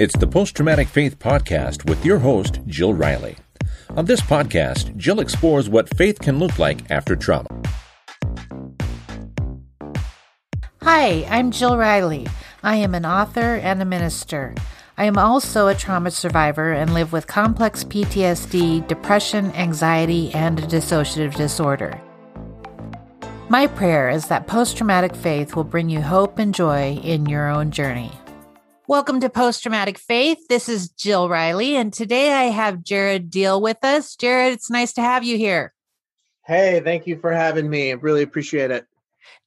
[0.00, 3.36] It's the Post Traumatic Faith Podcast with your host, Jill Riley.
[3.98, 7.48] On this podcast, Jill explores what faith can look like after trauma.
[10.80, 12.26] Hi, I'm Jill Riley.
[12.62, 14.54] I am an author and a minister.
[14.96, 20.62] I am also a trauma survivor and live with complex PTSD, depression, anxiety, and a
[20.62, 22.00] dissociative disorder.
[23.50, 27.48] My prayer is that post traumatic faith will bring you hope and joy in your
[27.48, 28.10] own journey.
[28.90, 30.48] Welcome to Post Traumatic Faith.
[30.48, 34.16] This is Jill Riley, and today I have Jared Deal with us.
[34.16, 35.72] Jared, it's nice to have you here.
[36.44, 37.92] Hey, thank you for having me.
[37.92, 38.86] I really appreciate it.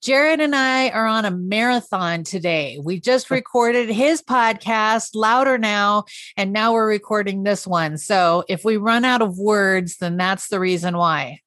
[0.02, 2.80] Jared and I are on a marathon today.
[2.82, 6.06] We just recorded his podcast, Louder Now,
[6.38, 7.98] and now we're recording this one.
[7.98, 11.42] So if we run out of words, then that's the reason why.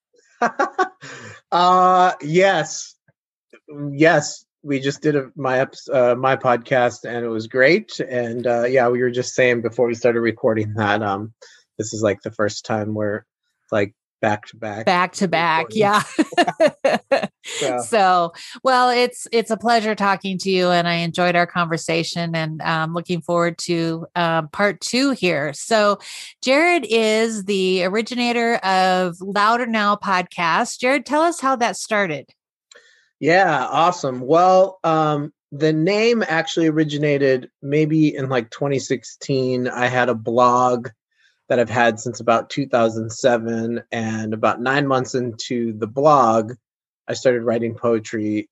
[1.50, 2.94] uh yes.
[3.91, 5.61] Yes, we just did a, my
[5.92, 8.00] uh, my podcast and it was great.
[8.00, 11.33] And uh, yeah, we were just saying before we started recording that um,
[11.78, 13.25] this is like the first time we're
[13.70, 15.67] like back to back, back to back.
[15.70, 16.03] Yeah.
[16.84, 16.98] yeah.
[17.86, 18.33] So,
[18.64, 22.92] well, it's it's a pleasure talking to you, and I enjoyed our conversation, and um,
[22.92, 25.53] looking forward to um, part two here.
[25.53, 25.98] So,
[26.42, 30.80] Jared is the originator of Louder Now podcast.
[30.80, 32.27] Jared, tell us how that started.
[33.20, 34.20] Yeah, awesome.
[34.20, 39.69] Well, um, the name actually originated maybe in like 2016.
[39.69, 40.89] I had a blog
[41.48, 43.83] that I've had since about 2007.
[43.92, 46.53] And about nine months into the blog,
[47.08, 48.48] I started writing poetry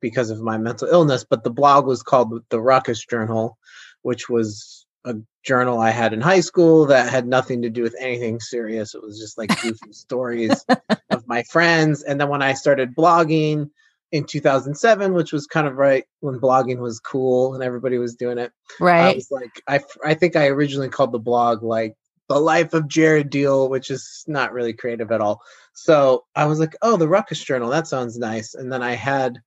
[0.00, 1.24] because of my mental illness.
[1.28, 3.58] But the blog was called The Ruckus Journal,
[4.02, 7.96] which was a journal I had in high school that had nothing to do with
[7.98, 8.94] anything serious.
[8.94, 10.64] It was just like goofy stories
[11.10, 12.02] of my friends.
[12.02, 13.70] And then when I started blogging,
[14.14, 18.38] in 2007, which was kind of right when blogging was cool and everybody was doing
[18.38, 18.52] it.
[18.78, 19.10] Right.
[19.10, 21.96] I was like, I, I think I originally called the blog like
[22.28, 25.42] the life of Jared Deal, which is not really creative at all.
[25.72, 28.54] So I was like, oh, the Ruckus Journal, that sounds nice.
[28.54, 29.40] And then I had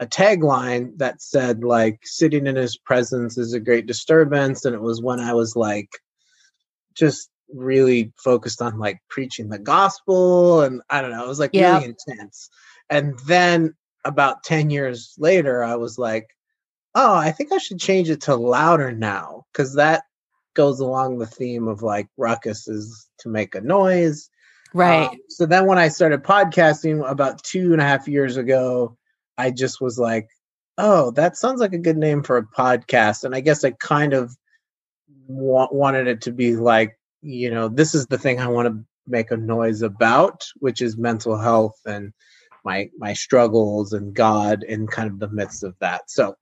[0.00, 4.64] a tagline that said like sitting in his presence is a great disturbance.
[4.64, 5.90] And it was when I was like
[6.94, 11.50] just really focused on like preaching the gospel and I don't know, it was like
[11.52, 11.74] yeah.
[11.74, 12.48] really intense.
[12.88, 16.28] And then about 10 years later, I was like,
[16.94, 20.04] oh, I think I should change it to louder now because that
[20.54, 24.30] goes along the theme of like ruckus is to make a noise.
[24.72, 25.08] Right.
[25.08, 28.96] Um, so then when I started podcasting about two and a half years ago,
[29.36, 30.28] I just was like,
[30.78, 33.24] oh, that sounds like a good name for a podcast.
[33.24, 34.36] And I guess I kind of
[35.26, 38.84] wa- wanted it to be like, you know, this is the thing I want to
[39.06, 42.12] make a noise about, which is mental health and
[42.64, 46.10] my my struggles and God in kind of the midst of that.
[46.10, 46.36] So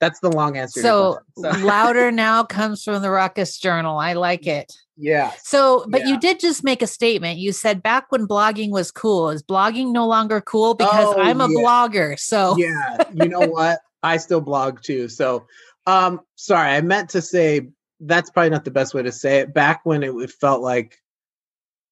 [0.00, 0.80] that's the long answer.
[0.80, 1.50] So, so.
[1.58, 3.98] louder now comes from the Ruckus Journal.
[3.98, 4.72] I like it.
[4.96, 5.32] Yeah.
[5.42, 6.08] So, but yeah.
[6.08, 7.38] you did just make a statement.
[7.38, 11.40] You said back when blogging was cool, is blogging no longer cool because oh, I'm
[11.40, 11.58] a yeah.
[11.58, 12.18] blogger.
[12.18, 13.80] So, yeah, you know what?
[14.02, 15.08] I still blog too.
[15.08, 15.46] So,
[15.86, 17.68] um, sorry, I meant to say
[18.00, 19.54] that's probably not the best way to say it.
[19.54, 20.96] Back when it, it felt like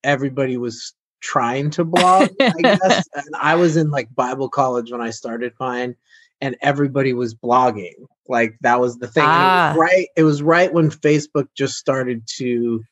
[0.05, 0.93] everybody was
[1.27, 3.09] trying to blog, I guess.
[3.15, 5.97] and I was in like Bible college when I started mine,
[6.41, 7.95] and everybody was blogging.
[8.29, 9.25] Like that was the thing.
[9.27, 9.71] Ah.
[9.71, 10.09] It was right.
[10.17, 12.83] It was right when Facebook just started to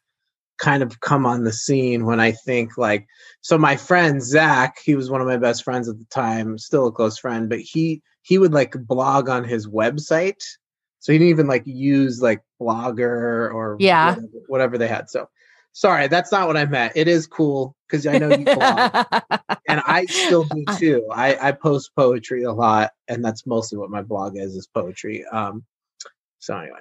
[0.59, 3.07] kind of come on the scene when I think like
[3.41, 6.87] so my friend Zach, he was one of my best friends at the time, still
[6.87, 10.43] a close friend, but he he would like blog on his website.
[10.99, 15.09] So he didn't even like use like blogger or yeah whatever, whatever they had.
[15.09, 15.29] So
[15.73, 16.95] sorry, that's not what I meant.
[16.97, 19.07] It is cool because I know you blog,
[19.69, 21.09] and I still do too.
[21.13, 25.25] I, I post poetry a lot, and that's mostly what my blog is is poetry.
[25.27, 25.65] Um,
[26.41, 26.81] so anyway.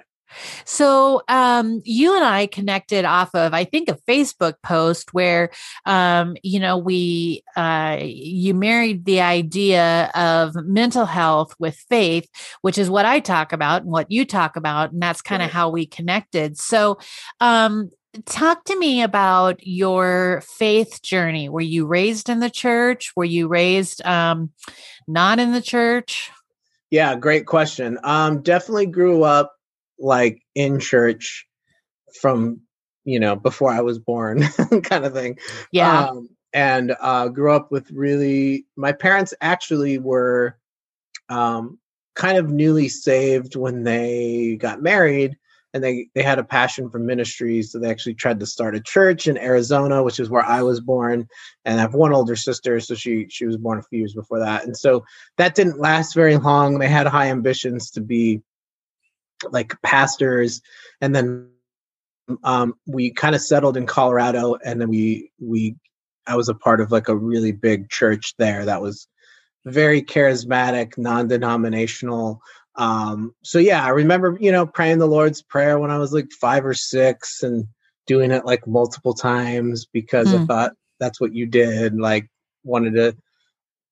[0.64, 5.50] So um, you and I connected off of, I think, a Facebook post where,
[5.86, 12.28] um, you know, we uh, you married the idea of mental health with faith,
[12.62, 15.46] which is what I talk about and what you talk about, and that's kind of
[15.46, 15.52] right.
[15.54, 16.58] how we connected.
[16.58, 16.98] So,
[17.40, 17.90] um,
[18.26, 21.48] talk to me about your faith journey.
[21.48, 23.12] Were you raised in the church?
[23.16, 24.50] Were you raised um,
[25.06, 26.30] not in the church?
[26.90, 27.98] Yeah, great question.
[28.04, 29.54] Um, definitely grew up
[29.98, 31.46] like in church
[32.20, 32.60] from
[33.04, 34.42] you know before I was born,
[34.82, 35.38] kind of thing.
[35.72, 38.66] Yeah, um, and uh, grew up with really.
[38.76, 40.56] My parents actually were
[41.28, 41.78] um,
[42.14, 45.36] kind of newly saved when they got married
[45.74, 48.80] and they they had a passion for ministry so they actually tried to start a
[48.80, 51.26] church in arizona which is where i was born
[51.66, 54.38] and i have one older sister so she she was born a few years before
[54.38, 55.04] that and so
[55.36, 58.40] that didn't last very long they had high ambitions to be
[59.52, 60.62] like pastors,
[61.00, 61.48] and then
[62.42, 65.76] um, we kind of settled in Colorado, and then we we
[66.26, 69.06] I was a part of like a really big church there that was
[69.66, 72.40] very charismatic, non-denominational.
[72.76, 76.30] Um, so yeah, I remember you know praying the Lord's Prayer when I was like
[76.32, 77.66] five or six, and
[78.06, 80.34] doing it like multiple times because mm.
[80.34, 80.44] I hmm.
[80.44, 81.96] thought that's what you did.
[81.98, 82.28] Like
[82.62, 83.16] wanted to,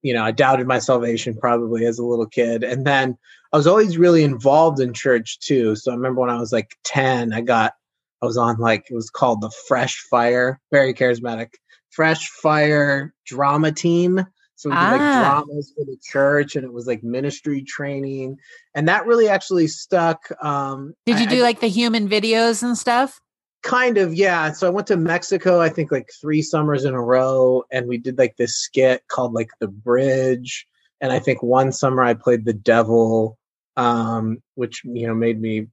[0.03, 3.17] you know, I doubted my salvation probably as a little kid, and then
[3.53, 5.77] I was always really involved in church too.
[5.77, 7.75] So I remember when I was like ten, I got
[8.23, 11.51] I was on like it was called the Fresh Fire, very charismatic
[11.91, 14.25] Fresh Fire drama team.
[14.63, 15.43] So we did like ah.
[15.45, 18.39] dramas for the church, and it was like ministry training,
[18.77, 20.31] and that really actually stuck.
[20.41, 23.21] Um, did you I, do like the human videos and stuff?
[23.65, 24.53] Kind of, yeah.
[24.53, 27.99] So I went to Mexico, I think like three summers in a row, and we
[27.99, 30.65] did like this skit called like The Bridge.
[31.01, 33.39] And I think one summer I played the devil,
[33.77, 35.67] um, which you know made me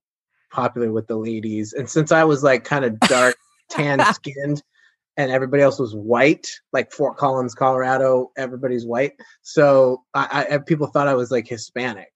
[0.51, 1.73] popular with the ladies.
[1.73, 3.35] And since I was like kind of dark
[3.69, 4.63] tan skinned
[5.19, 9.11] and everybody else was white, like Fort Collins, Colorado, everybody's white.
[9.41, 12.11] So I, I people thought I was like Hispanic.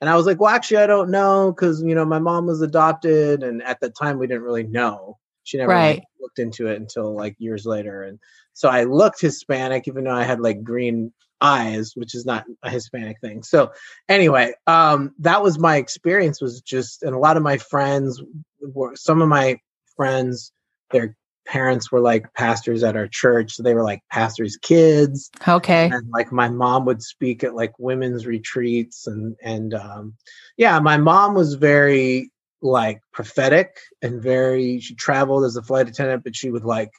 [0.00, 2.60] And I was like, well, actually, I don't know because you know my mom was
[2.60, 5.18] adopted, and at the time we didn't really know.
[5.44, 6.02] She never right.
[6.20, 8.18] looked into it until like years later, and
[8.54, 12.70] so I looked Hispanic, even though I had like green eyes, which is not a
[12.70, 13.44] Hispanic thing.
[13.44, 13.70] So
[14.08, 16.40] anyway, um, that was my experience.
[16.40, 18.20] Was just, and a lot of my friends
[18.60, 19.60] were some of my
[19.96, 20.52] friends,
[20.90, 21.16] their
[21.48, 23.54] parents were like pastors at our church.
[23.54, 25.30] So they were like pastors' kids.
[25.48, 25.90] Okay.
[25.90, 30.14] And like my mom would speak at like women's retreats and and um
[30.56, 32.30] yeah, my mom was very
[32.60, 36.90] like prophetic and very she traveled as a flight attendant, but she would like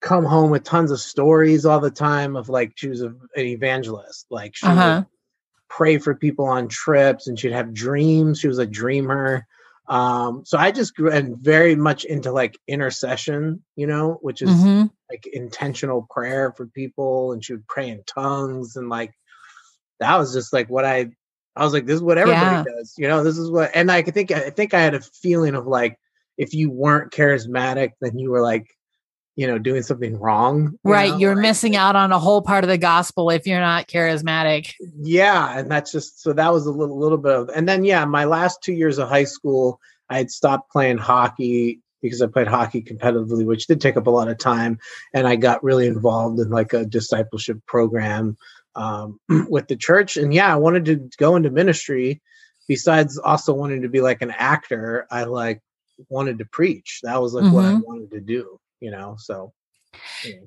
[0.00, 3.46] come home with tons of stories all the time of like she was a, an
[3.46, 4.26] evangelist.
[4.30, 5.02] Like she uh-huh.
[5.02, 5.06] would
[5.68, 8.38] pray for people on trips and she'd have dreams.
[8.38, 9.44] She was a dreamer.
[9.88, 14.50] Um, so I just grew and very much into like intercession, you know, which is
[14.50, 14.86] mm-hmm.
[15.10, 17.32] like intentional prayer for people.
[17.32, 19.12] And she would pray in tongues and like
[20.00, 21.10] that was just like what I
[21.54, 22.64] I was like, this is what everybody yeah.
[22.64, 25.54] does, you know, this is what and I think I think I had a feeling
[25.54, 25.98] of like
[26.36, 28.66] if you weren't charismatic, then you were like
[29.36, 31.18] you know doing something wrong you right know?
[31.18, 34.72] you're like, missing out on a whole part of the gospel if you're not charismatic
[34.98, 38.04] yeah and that's just so that was a little little bit of and then yeah
[38.04, 39.78] my last two years of high school
[40.10, 44.10] i had stopped playing hockey because i played hockey competitively which did take up a
[44.10, 44.78] lot of time
[45.14, 48.36] and i got really involved in like a discipleship program
[48.74, 52.20] um, with the church and yeah i wanted to go into ministry
[52.68, 55.60] besides also wanting to be like an actor i like
[56.08, 57.54] wanted to preach that was like mm-hmm.
[57.54, 57.80] what i mm-hmm.
[57.86, 59.52] wanted to do you know so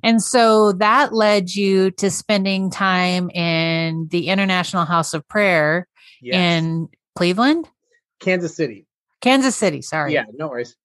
[0.03, 5.87] and so that led you to spending time in the international house of prayer
[6.21, 6.35] yes.
[6.35, 7.67] in cleveland?
[8.19, 8.85] Kansas city.
[9.21, 10.13] Kansas city sorry.
[10.13, 10.75] Yeah no worries.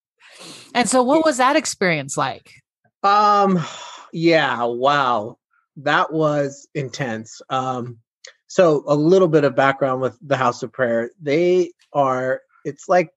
[0.74, 2.62] And so what was that experience like?
[3.02, 3.64] Um
[4.12, 5.38] yeah wow.
[5.78, 7.42] That was intense.
[7.48, 7.98] Um
[8.46, 11.10] so a little bit of background with the house of prayer.
[11.20, 13.10] They are it's like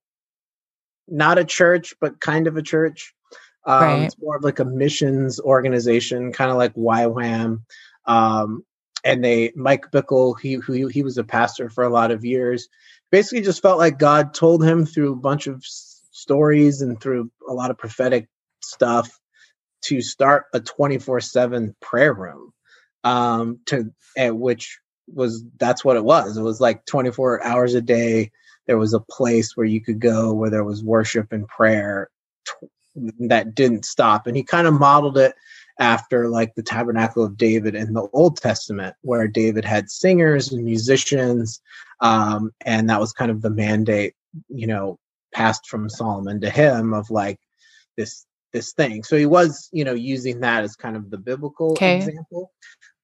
[1.07, 3.13] not a church but kind of a church
[3.67, 4.03] um, right.
[4.03, 7.63] It's more of like a missions organization, kind of like YWAM.
[8.05, 8.63] Um,
[9.03, 12.69] and they, Mike Bickle, he who he was a pastor for a lot of years,
[13.11, 17.53] basically just felt like God told him through a bunch of stories and through a
[17.53, 18.27] lot of prophetic
[18.63, 19.19] stuff
[19.83, 22.53] to start a 24/7 prayer room.
[23.03, 24.79] Um, to at which
[25.13, 26.37] was that's what it was.
[26.37, 28.31] It was like 24 hours a day.
[28.65, 32.09] There was a place where you could go where there was worship and prayer
[33.19, 34.27] that didn't stop.
[34.27, 35.35] And he kind of modeled it
[35.79, 40.63] after like the tabernacle of David in the Old Testament, where David had singers and
[40.63, 41.61] musicians.
[42.01, 44.15] Um, and that was kind of the mandate,
[44.49, 44.99] you know,
[45.33, 47.39] passed from Solomon to him of like
[47.95, 49.03] this this thing.
[49.03, 51.97] So he was, you know, using that as kind of the biblical okay.
[51.97, 52.51] example.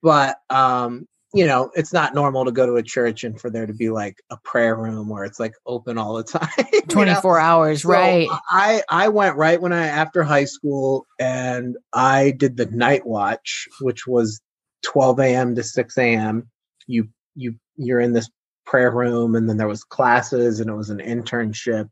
[0.02, 3.66] But um, you know, it's not normal to go to a church and for there
[3.66, 6.50] to be like a prayer room where it's like open all the time.
[6.90, 7.44] 24 know?
[7.44, 8.28] hours, so right.
[8.50, 13.68] I I went right when I after high school and I did the night watch,
[13.82, 14.42] which was
[14.84, 15.56] 12 a.m.
[15.56, 16.50] to 6 a.m.
[16.86, 18.30] You you you're in this
[18.66, 21.90] prayer room and then there was classes and it was an internship.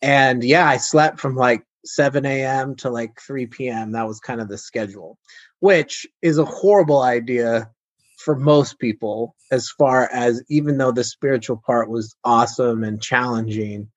[0.00, 2.74] And yeah, I slept from like 7 a.m.
[2.76, 3.92] to like 3 p.m.
[3.92, 5.18] That was kind of the schedule,
[5.60, 7.70] which is a horrible idea
[8.24, 13.88] for most people as far as even though the spiritual part was awesome and challenging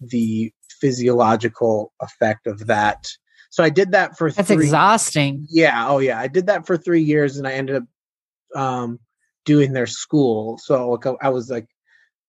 [0.00, 3.06] the physiological effect of that
[3.50, 6.76] so i did that for that's three, exhausting yeah oh yeah i did that for
[6.76, 7.84] three years and i ended up
[8.54, 8.98] um,
[9.44, 11.66] doing their school so i was like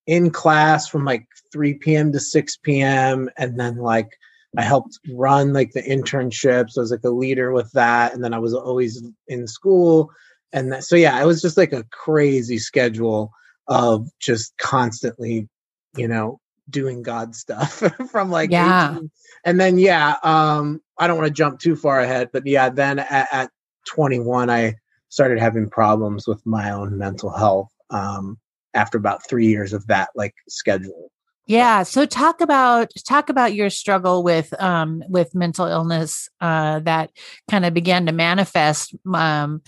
[0.06, 2.10] in class from like 3 p.m.
[2.12, 3.28] to 6 p.m.
[3.36, 4.08] and then like
[4.56, 6.78] I helped run like the internships.
[6.78, 10.10] I was like a leader with that, and then I was always in school,
[10.52, 13.32] and that, so yeah, it was just like a crazy schedule
[13.66, 15.48] of just constantly,
[15.96, 16.40] you know,
[16.70, 18.92] doing God stuff from like Yeah.
[18.92, 19.10] 18
[19.44, 22.98] and then yeah, um, I don't want to jump too far ahead, but yeah, then
[22.98, 23.50] at, at
[23.88, 24.74] 21, I
[25.08, 27.70] started having problems with my own mental health.
[27.90, 28.38] Um,
[28.74, 31.10] after about three years of that like schedule.
[31.46, 31.82] Yeah.
[31.82, 37.10] So talk about talk about your struggle with um with mental illness uh that
[37.50, 39.62] kind of began to manifest um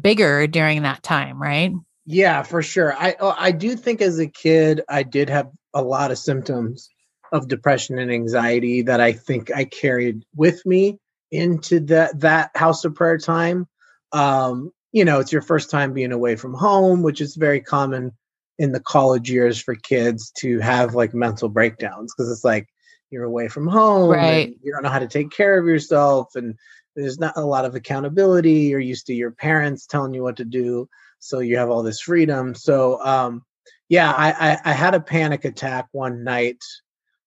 [0.00, 1.72] bigger during that time, right?
[2.06, 2.94] Yeah, for sure.
[2.94, 6.88] I oh, I do think as a kid I did have a lot of symptoms
[7.32, 10.98] of depression and anxiety that I think I carried with me
[11.30, 13.66] into that that house of prayer time.
[14.12, 18.12] Um, you know, it's your first time being away from home, which is very common
[18.58, 22.68] in the college years for kids to have like mental breakdowns because it's like
[23.10, 24.56] you're away from home, and Right.
[24.62, 26.54] You don't know how to take care of yourself, and
[26.96, 28.52] there's not a lot of accountability.
[28.52, 32.00] You're used to your parents telling you what to do, so you have all this
[32.00, 32.54] freedom.
[32.54, 33.42] So, um,
[33.88, 36.62] yeah, I, I, I had a panic attack one night,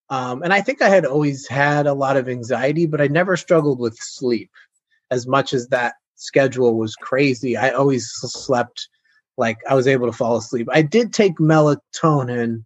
[0.10, 3.38] um, and I think I had always had a lot of anxiety, but I never
[3.38, 4.52] struggled with sleep
[5.12, 7.56] as much as that schedule was crazy.
[7.58, 8.88] I always slept
[9.38, 10.68] like I was able to fall asleep.
[10.72, 12.64] I did take melatonin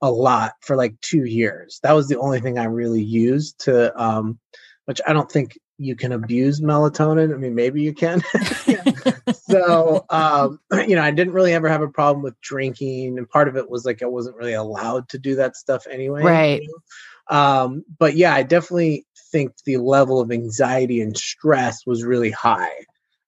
[0.00, 1.80] a lot for like two years.
[1.82, 4.38] That was the only thing I really used to, um,
[4.86, 7.34] which I don't think you can abuse melatonin.
[7.34, 8.22] I mean, maybe you can.
[9.34, 13.48] so, um, you know, I didn't really ever have a problem with drinking, and part
[13.48, 16.20] of it was like I wasn't really allowed to do that stuff anyway.
[16.20, 16.62] you Right.
[16.62, 17.36] know?
[17.36, 22.84] Um, but yeah, I definitely think the level of anxiety and stress was really high.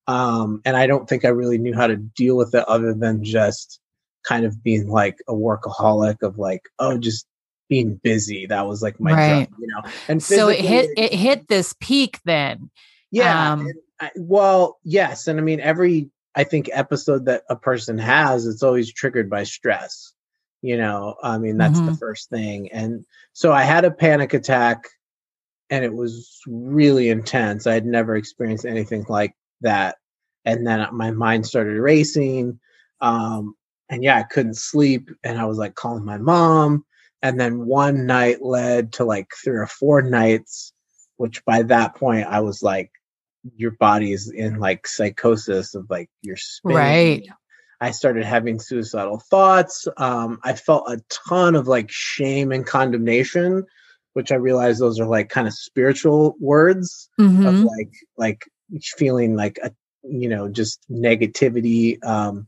[0.07, 3.23] Um, and I don't think I really knew how to deal with it other than
[3.23, 3.79] just
[4.23, 7.25] kind of being like a workaholic of like, oh, just
[7.69, 8.45] being busy.
[8.47, 9.49] That was like my Right.
[9.49, 9.89] job, you know.
[10.07, 12.69] And So it hit it hit this peak then.
[13.11, 13.53] yeah.
[13.53, 13.67] Um,
[13.99, 15.27] I, well, yes.
[15.27, 19.43] And I mean, every, I think, episode that a person has, it's always triggered by
[19.43, 20.13] stress.
[20.61, 21.99] You know, I mean, that's the Mhm.
[21.99, 22.71] first thing.
[22.71, 24.85] And so I had a panic attack
[25.69, 27.67] and it was really intense.
[27.67, 29.95] I had never experienced anything like that.
[30.43, 32.59] And then my mind started racing.
[33.01, 33.55] Um,
[33.89, 35.09] and yeah, I couldn't sleep.
[35.23, 36.83] And I was like calling my mom.
[37.21, 40.73] And then one night led to like three or four nights,
[41.17, 42.91] which by that point I was like,
[43.55, 46.77] your body is in like psychosis of like you're spinning.
[46.77, 47.27] Right.
[47.81, 49.87] I started having suicidal thoughts.
[49.97, 53.65] Um, I felt a ton of like shame and condemnation,
[54.13, 57.65] which I realized those are like kind of spiritual words of Mhm.
[57.65, 58.45] like like
[58.97, 59.71] feeling like a
[60.03, 62.47] you know just negativity, um,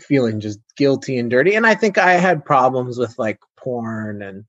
[0.00, 1.54] feeling just guilty and dirty.
[1.54, 4.44] And I think I had problems with like porn and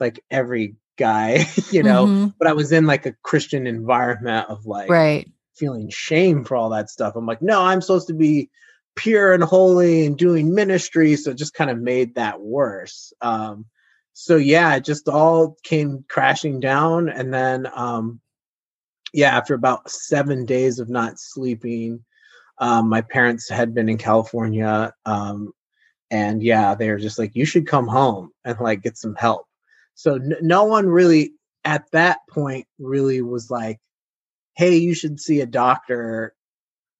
[0.00, 2.06] like every guy, you know.
[2.06, 2.34] Mhm.
[2.38, 5.30] But I was in like a Christian environment of like Right.
[5.56, 7.16] feeling shame for all that stuff.
[7.16, 8.50] I'm like, no, I'm supposed to be
[8.96, 11.16] pure and holy and doing ministry.
[11.16, 13.12] So it just kind of made that worse.
[13.20, 13.66] Um,
[14.12, 17.08] so yeah, it just all came crashing down.
[17.08, 18.20] And then, um,
[19.12, 22.04] yeah, after about seven days of not sleeping,
[22.58, 24.92] um, my parents had been in California.
[25.06, 25.52] Um,
[26.10, 29.46] and yeah, they were just like, you should come home and like get some help.
[29.94, 31.32] So n- no one really
[31.64, 33.80] at that point really was like,
[34.56, 36.34] hey, you should see a doctor,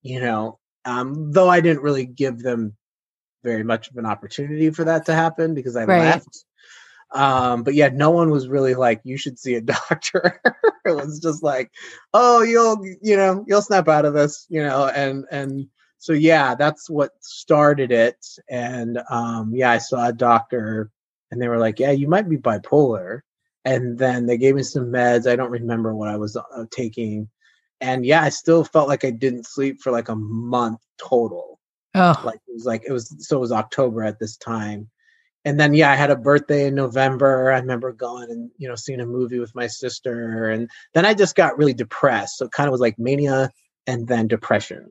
[0.02, 2.76] you know, um, though I didn't really give them
[3.44, 6.00] very much of an opportunity for that to happen because I Right.
[6.00, 6.44] left.
[7.14, 10.40] Um, but yeah, no one was really like, you should see a doctor.
[10.84, 11.70] it was just like,
[12.12, 15.66] oh, you'll, you know, you'll snap out of this, you know, and, and
[15.98, 18.26] so yeah, that's what started it.
[18.50, 20.90] And, um, yeah, I saw a doctor
[21.30, 23.20] and they were like, yeah, you might be bipolar.
[23.64, 25.30] And then they gave me some meds.
[25.30, 27.30] I don't remember what I was uh, taking.
[27.80, 31.54] And yeah, I still felt like I didn't sleep for like a month total
[31.96, 34.90] Oh, like it was like it was so it was october at this time
[35.44, 38.74] and then yeah i had a birthday in november i remember going and you know
[38.74, 42.52] seeing a movie with my sister and then i just got really depressed so it
[42.52, 43.50] kind of was like mania
[43.86, 44.90] and then depression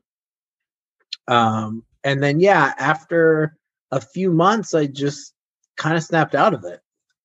[1.28, 3.58] um and then yeah after
[3.92, 5.34] a few months i just
[5.78, 6.80] kind of snapped out of it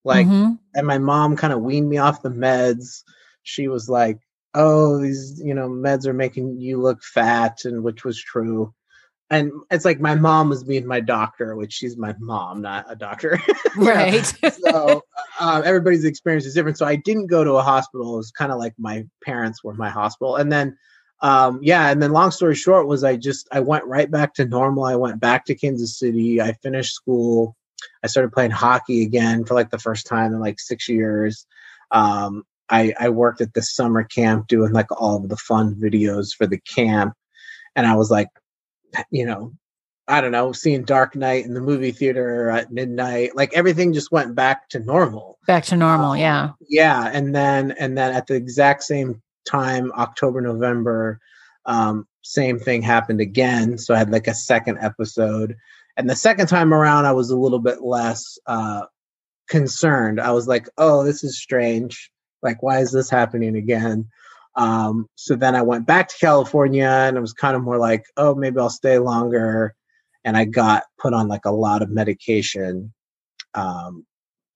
[0.09, 0.59] like mhm.
[0.75, 3.03] and my mom kind of weaned me off the meds.
[3.43, 4.19] She was like,
[4.55, 8.73] "Oh, these you know meds are making you look fat," and which was true.
[9.31, 12.97] And it's like my mom was being my doctor, which she's my mom, not a
[12.97, 13.41] doctor.
[13.77, 14.25] Right.
[14.25, 15.03] so
[15.39, 16.79] uh, everybody's experience is different.
[16.79, 18.15] So I didn't go to a hospital.
[18.15, 20.37] It was kind of like my parents were my hospital.
[20.37, 20.77] And then,
[21.21, 24.47] um, yeah, and then long story short was I just I went right back to
[24.47, 24.85] normal.
[24.85, 26.41] I went back to Kansas City.
[26.41, 27.55] I finished school.
[28.03, 31.47] I started playing hockey again for like the first time in like six years.
[31.91, 36.35] Um, I, I worked at the summer camp doing like all of the fun videos
[36.37, 37.15] for the camp.
[37.77, 38.29] And I was like,
[39.11, 39.53] you know,
[40.09, 43.37] I don't know, seeing Dark Knight in the movie theater at midnight.
[43.37, 45.39] Like everything just went back to normal.
[45.47, 46.51] Back to normal, Um, yeah.
[46.69, 47.11] Yeah.
[47.13, 51.21] And then and then at the exact same time, October, November,
[51.67, 53.77] um, same thing happened again.
[53.79, 55.57] So I had like a second episode.
[55.97, 58.83] And the second time around, I was a little bit less uh
[59.49, 60.21] concerned.
[60.21, 62.11] I was like, oh, this is strange.
[62.43, 64.09] Like, why is this happening again?
[64.59, 68.05] Um, so then I went back to California and it was kind of more like,
[68.17, 69.75] oh, maybe I'll stay longer.
[70.25, 72.93] And I got put on like a lot of medication,
[73.55, 74.05] um,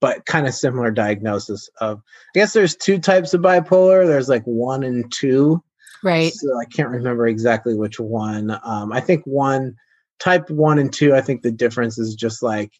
[0.00, 1.98] but kind of similar diagnosis of,
[2.34, 4.04] I guess there's two types of bipolar.
[4.04, 5.62] There's like one and two.
[6.02, 6.32] Right.
[6.32, 8.58] So I can't remember exactly which one.
[8.64, 9.76] Um, I think one,
[10.18, 12.72] type one and two, I think the difference is just like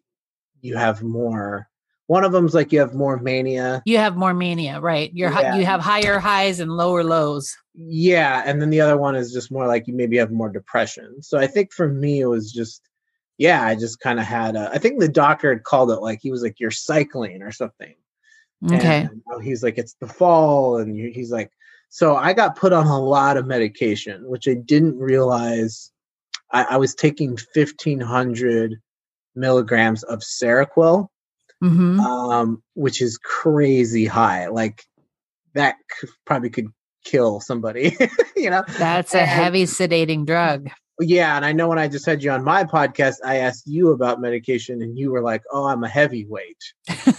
[0.61, 1.69] you have more.
[2.13, 3.83] One of them's like you have more mania.
[3.87, 5.11] You have more mania, right?
[5.15, 5.55] You're hi- Yeah.
[5.57, 7.57] you have higher highs and lower lows.
[7.75, 11.23] Yeah, and then the other one is just more like you maybe have more depression.
[11.23, 12.83] So I think for me it was just
[13.39, 16.19] yeah, I just kind of had a I think the doctor had called it like
[16.21, 17.95] he was like you're cycling or something.
[18.71, 19.09] Okay.
[19.09, 21.51] And he's like it's the fall and he's like
[21.89, 25.91] so I got put on a lot of medication, which I didn't realize
[26.51, 28.79] I, I was taking 1500
[29.35, 31.09] milligrams of Seroquel,
[31.63, 34.49] hmm um, which is crazy high.
[34.49, 34.85] Like
[35.55, 36.69] that c- probably could
[37.05, 37.97] kill somebody,
[38.37, 38.65] you know?
[38.79, 40.69] That's a and- heavy sedating drug.
[41.01, 43.91] Yeah, and I know when I just had you on my podcast, I asked you
[43.91, 46.63] about medication, and you were like, "Oh, I'm a heavyweight,"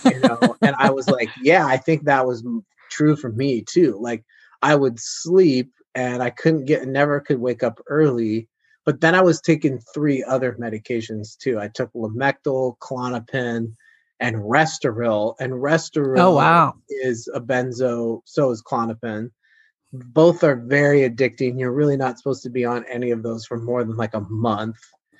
[0.05, 3.61] you know, and I was like, "Yeah, I think that was m- true for me
[3.63, 4.23] too." Like,
[4.61, 8.47] I would sleep, and I couldn't get, never could wake up early.
[8.85, 11.59] But then I was taking three other medications too.
[11.59, 13.73] I took Lamictal, Klonopin,
[14.19, 15.35] and Restoril.
[15.39, 16.75] And oh, Restoril Oh wow.
[16.89, 19.29] is a benzo, so is Klonopin.
[19.91, 21.59] Both are very addicting.
[21.59, 24.21] You're really not supposed to be on any of those for more than like a
[24.21, 24.77] month.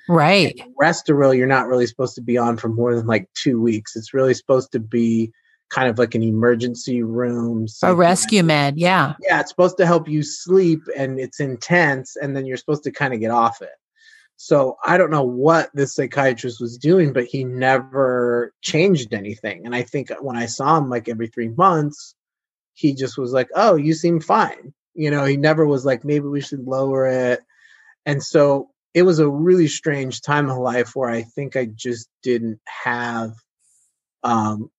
[0.08, 0.60] Right.
[0.80, 3.96] Restoril, you're not really supposed to be on for more than like two weeks.
[3.96, 5.32] It's really supposed to be
[5.70, 7.66] kind of like an emergency room.
[7.82, 8.78] A rescue med.
[8.78, 9.14] Yeah.
[9.20, 12.92] Yeah, it's supposed to help you sleep and it's intense, and then you're supposed to
[12.92, 13.70] kind of get off it.
[14.36, 19.64] So I don't know what this psychiatrist was doing, but he never changed anything.
[19.64, 22.14] And I think when I saw him like every three months,
[22.74, 26.26] he just was like, "Oh, you seem fine." You know, he never was like, "Maybe
[26.28, 27.40] we should lower it."
[28.06, 32.08] And so it was a really strange time of life where I think I just
[32.22, 33.32] didn't have,
[34.24, 34.70] um,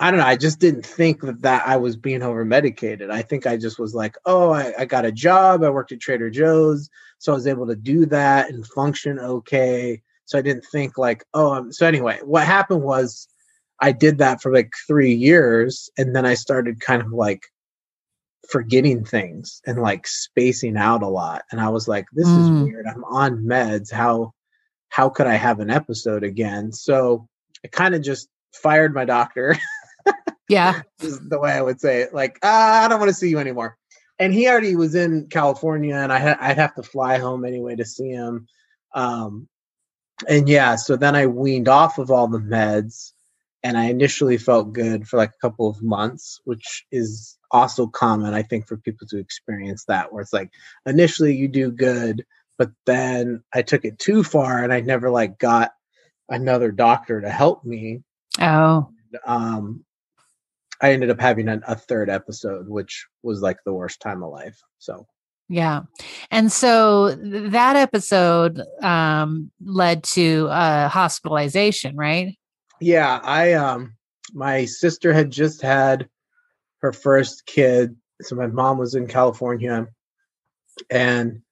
[0.00, 0.26] I don't know.
[0.26, 3.10] I just didn't think that, that I was being over medicated.
[3.10, 5.62] I think I just was like, oh, I, I got a job.
[5.64, 6.88] I worked at Trader Joe's.
[7.18, 10.00] So I was able to do that and function okay.
[10.24, 13.26] So I didn't think like, oh, um, so anyway, what happened was
[13.80, 15.90] I did that for like three years.
[15.98, 17.42] And then I started kind of like
[18.48, 21.42] forgetting things and like spacing out a lot.
[21.50, 22.38] And I was like, this Mm.
[22.38, 22.86] is weird.
[22.86, 23.90] I'm on meds.
[23.92, 24.32] How,
[24.90, 26.72] how could I have an episode again?
[26.72, 27.28] So
[27.64, 29.56] I kind of just fired my doctor.
[30.48, 30.82] Yeah.
[31.00, 32.14] is the way I would say it.
[32.14, 33.76] Like, ah, I don't want to see you anymore.
[34.18, 37.76] And he already was in California, and I ha- I'd have to fly home anyway
[37.76, 38.46] to see him.
[38.94, 39.48] Um,
[40.28, 43.12] and yeah, so then I weaned off of all the meds,
[43.62, 48.34] and I initially felt good for like a couple of months, which is also common,
[48.34, 50.50] I think, for people to experience that, where it's like
[50.86, 52.24] initially you do good,
[52.58, 55.70] but then I took it too far, and I never like got
[56.28, 58.02] another doctor to help me
[58.40, 58.90] Oh.
[59.26, 59.84] um
[60.80, 64.30] I ended up having a, a third episode, which was like the worst time of
[64.30, 64.58] life.
[64.78, 65.06] So
[65.48, 65.82] Yeah.
[66.30, 72.36] And so th- that episode um, led to uh, hospitalization, right?
[72.80, 73.94] yeah, I um
[74.32, 76.08] my sister had just had
[76.80, 77.96] her first kid.
[78.22, 79.86] So my mom was in California
[80.90, 81.42] and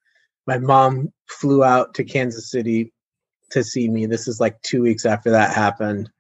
[0.46, 2.92] my mom flew out to Kansas City
[3.50, 4.06] to see me.
[4.06, 6.10] This is like two weeks after that happened.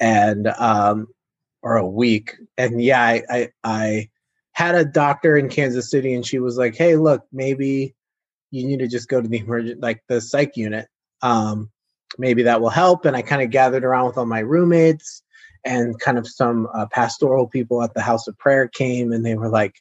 [0.00, 1.08] And um
[1.64, 2.36] or a week.
[2.56, 4.08] And yeah, I, I I
[4.52, 7.96] had a doctor in Kansas City and she was like, Hey, look, maybe
[8.52, 10.86] you need to just go to the emergent like the psych unit.
[11.22, 11.70] Um
[12.16, 13.06] maybe that will help.
[13.06, 15.22] And I kind of gathered around with all my roommates
[15.64, 19.34] and kind of some uh, pastoral people at the house of prayer came and they
[19.34, 19.74] were like,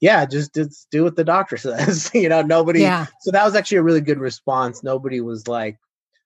[0.00, 2.10] yeah, just, just do what the doctor says.
[2.14, 2.80] you know, nobody.
[2.80, 3.06] Yeah.
[3.20, 4.82] So that was actually a really good response.
[4.82, 5.78] Nobody was like,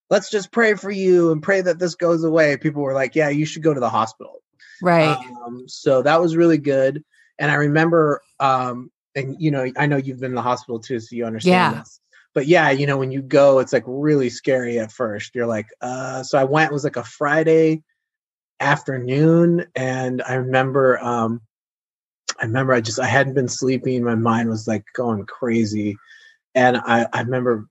[0.09, 2.57] let's just pray for you and pray that this goes away.
[2.57, 4.41] People were like, yeah, you should go to the hospital.
[4.83, 5.17] Right.
[5.45, 7.05] Um, so that was really good.
[7.39, 11.01] And I remember, um, and you know, I know you've been in the hospital too,
[11.01, 11.81] so you understand Yeah.
[11.81, 12.01] this.
[12.35, 15.35] but yeah, you know, when you go, it's like really scary at first.
[15.35, 17.83] You're like, uh, so I went, it was like a Friday
[18.61, 19.67] afternoon.
[19.75, 21.41] And I remember, um,
[22.41, 24.05] I remember I just, I hadn't been sleeping.
[24.05, 25.97] My mind was like going crazy.
[26.55, 27.67] And I, I remember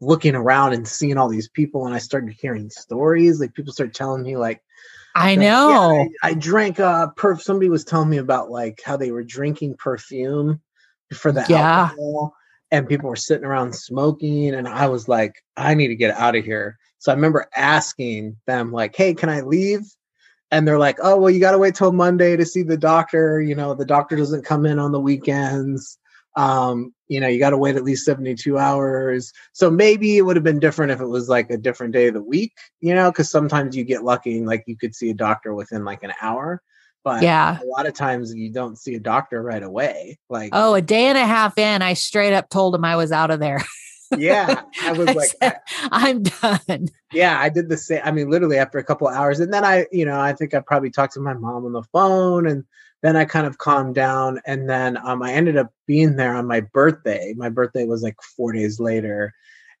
[0.00, 3.40] looking around and seeing all these people and I started hearing stories.
[3.40, 4.62] Like people started telling me like,
[5.14, 5.92] I know.
[5.92, 9.24] Yeah, I, I, drank uh perf somebody was telling me about like how they were
[9.24, 10.60] drinking perfume
[11.12, 11.90] for the yeah.
[11.90, 12.34] alcohol
[12.70, 16.34] and people were sitting around smoking and i was like i need to get out
[16.34, 19.82] of here so i remember asking them like hey can i leave
[20.50, 23.40] and they're like oh well you got to wait till monday to see the doctor
[23.40, 25.98] you know the doctor doesn't come in on the weekends
[26.36, 30.36] um you know you got to wait at least 72 hours so maybe it would
[30.36, 33.10] have been different if it was like a different day of the week you know
[33.10, 36.12] because sometimes you get lucky and like you could see a doctor within like an
[36.22, 36.62] hour
[37.04, 40.18] but yeah, a lot of times you don't see a doctor right away.
[40.28, 43.10] Like, oh, a day and a half in, I straight up told him I was
[43.10, 43.60] out of there.
[44.16, 46.88] yeah, I was I like, said, I'm done.
[47.12, 48.02] Yeah, I did the same.
[48.04, 50.60] I mean, literally after a couple hours, and then I, you know, I think I
[50.60, 52.64] probably talked to my mom on the phone, and
[53.02, 56.46] then I kind of calmed down, and then um, I ended up being there on
[56.46, 57.34] my birthday.
[57.36, 59.32] My birthday was like four days later,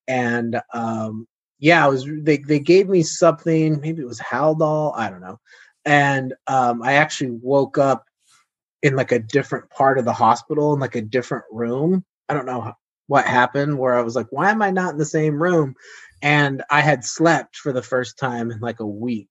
[0.08, 1.26] and um,
[1.58, 2.06] yeah, it was.
[2.22, 3.80] They they gave me something.
[3.80, 4.96] Maybe it was Haldol.
[4.96, 5.38] I don't know
[5.84, 8.04] and um, I actually woke up
[8.82, 12.04] in like a different part of the hospital in like a different room.
[12.28, 12.72] I don't know
[13.06, 15.74] what happened where I was like, why am I not in the same room?
[16.22, 19.28] And I had slept for the first time in like a week.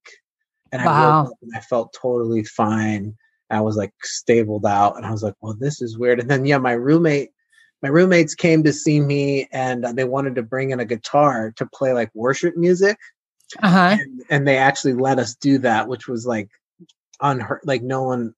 [0.72, 0.92] And wow.
[0.92, 3.16] I woke up and I felt totally fine.
[3.52, 6.20] I was like stabled out and I was like, well, this is weird.
[6.20, 7.32] And then yeah, my roommate,
[7.82, 11.66] my roommates came to see me and they wanted to bring in a guitar to
[11.66, 12.98] play like worship music
[13.62, 13.98] uh-huh.
[14.00, 16.50] and, and they actually let us do that, which was like
[17.20, 17.62] unheard.
[17.64, 18.34] Like no one,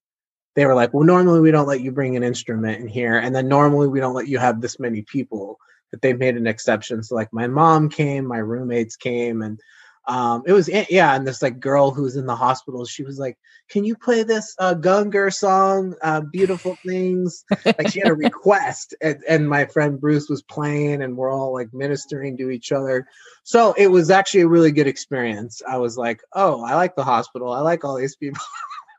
[0.56, 3.34] they were like, well, normally we don't let you bring an instrument in here, and
[3.34, 5.58] then normally we don't let you have this many people.
[5.90, 7.02] But they made an exception.
[7.02, 9.60] So like my mom came, my roommates came, and
[10.06, 13.38] um, it was yeah, and this like girl who's in the hospital, she was like,
[13.70, 17.44] "Can you play this uh, Gungor song, uh, "Beautiful Things"?
[17.64, 21.54] like she had a request, and, and my friend Bruce was playing, and we're all
[21.54, 23.06] like ministering to each other.
[23.44, 25.62] So it was actually a really good experience.
[25.66, 27.52] I was like, "Oh, I like the hospital.
[27.52, 28.42] I like all these people."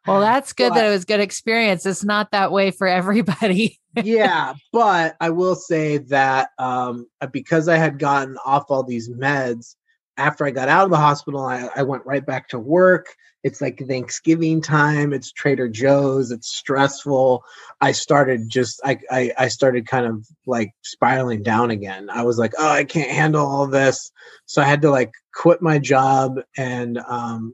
[0.07, 1.85] Well, that's good but, that it was good experience.
[1.85, 3.79] It's not that way for everybody.
[4.03, 9.75] yeah, but I will say that um, because I had gotten off all these meds,
[10.17, 13.07] after I got out of the hospital, I, I, went right back to work.
[13.43, 15.13] It's like Thanksgiving time.
[15.13, 16.31] It's Trader Joe's.
[16.31, 17.43] It's stressful.
[17.81, 22.09] I started just I, I, I started kind of like spiraling down again.
[22.09, 24.11] I was like, oh, I can't handle all this.
[24.45, 27.53] So I had to like quit my job and um,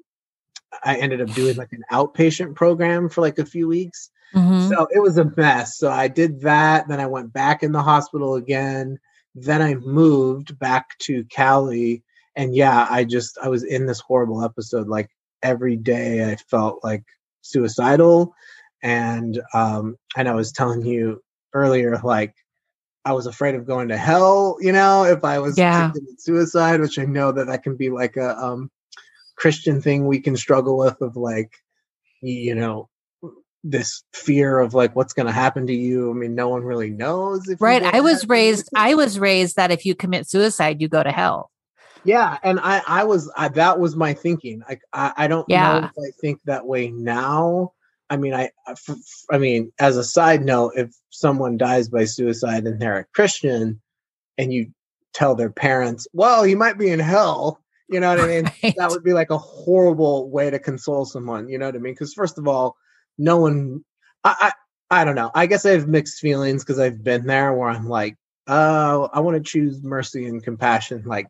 [0.84, 4.12] I ended up doing like an outpatient program for like a few weeks.
[4.34, 4.70] Mm-hmm.
[4.70, 5.78] So it was a mess.
[5.78, 6.88] So I did that.
[6.88, 8.98] Then I went back in the hospital again.
[9.36, 12.04] Then I moved back to Cali
[12.36, 15.10] and yeah i just i was in this horrible episode like
[15.44, 17.04] every day i felt like
[17.42, 18.34] suicidal.
[18.84, 21.22] And um and i was telling you
[21.54, 22.34] earlier like
[23.06, 25.92] i was afraid of going to hell you know if i was yeah.
[26.18, 28.72] suicide which i know that that can be like a um
[29.36, 31.52] christian thing we can struggle with of like
[32.22, 32.90] you know
[33.64, 36.10] this fear of like what's going to happen to you.
[36.10, 39.86] I mean no one really knows right i was raised i was raised that if
[39.86, 41.52] you commit suicide you go to hell
[42.04, 44.64] yeah, and I I was I, that was my thinking.
[44.68, 45.80] Like I I don't yeah.
[45.80, 47.74] know if I think that way now.
[48.10, 48.52] I mean, I
[49.32, 53.82] I mean, as a side note, if someone dies by suicide and they're a Christian,
[54.38, 54.72] and you
[55.14, 58.52] tell their parents, "Well, he might be in hell," you know what I mean?
[58.64, 58.76] Right.
[58.78, 61.50] That would be like a horrible way to console someone.
[61.50, 61.94] You know what I mean?
[61.94, 62.76] Because first of all,
[63.18, 63.84] no one.
[64.24, 64.54] I,
[64.90, 65.32] I I don't know.
[65.34, 69.22] I guess I have mixed feelings because I've been there where I'm like, oh, I
[69.22, 71.04] want to choose mercy and compassion.
[71.06, 71.28] Like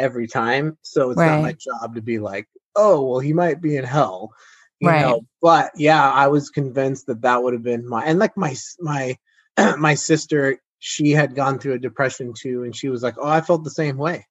[0.00, 0.78] every time.
[0.82, 1.36] So it's right.
[1.36, 4.32] not my job to be like, oh, well, he might be in hell.
[4.80, 5.02] You right.
[5.02, 8.56] know, but yeah, I was convinced that that would have been my and like my
[8.80, 9.16] my
[9.78, 13.42] my sister, she had gone through a depression too, and she was like, "Oh, I
[13.42, 14.26] felt the same way,"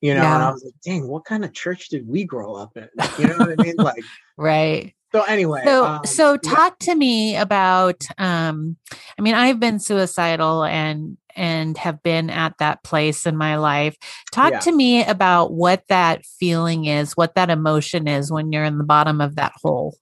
[0.00, 0.22] you know.
[0.22, 0.34] Yeah.
[0.36, 3.26] And I was like, "Dang, what kind of church did we grow up in?" You
[3.26, 3.74] know what I mean?
[3.78, 4.04] Like,
[4.36, 4.94] right.
[5.10, 6.92] So anyway, so um, so talk yeah.
[6.92, 8.04] to me about.
[8.16, 8.76] um
[9.18, 13.96] I mean, I've been suicidal, and and have been at that place in my life.
[14.32, 14.60] Talk yeah.
[14.60, 18.84] to me about what that feeling is, what that emotion is when you're in the
[18.84, 19.96] bottom of that hole.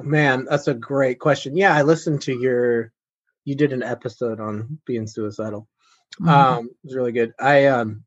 [0.00, 1.56] Man, that's a great question.
[1.56, 2.92] Yeah, I listened to your
[3.44, 5.68] you did an episode on being suicidal.
[6.20, 6.28] Mm-hmm.
[6.28, 7.32] Um it was really good.
[7.38, 8.04] I um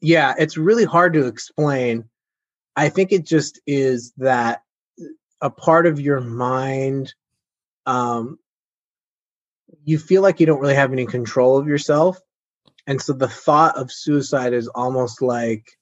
[0.00, 2.04] yeah, it's really hard to explain.
[2.76, 4.62] I think it just is that
[5.40, 7.14] a part of your mind
[7.84, 8.38] um
[9.86, 12.20] you feel like you don't really have any control of yourself
[12.86, 15.72] and so the thought of suicide is almost like